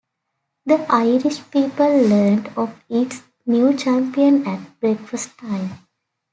The 0.65 0.83
Irish 0.89 1.41
people 1.51 1.85
learned 1.87 2.47
of 2.57 2.73
its 2.89 3.21
new 3.45 3.77
champion 3.77 4.47
at 4.47 4.79
breakfast 4.79 5.37
time. 5.37 5.85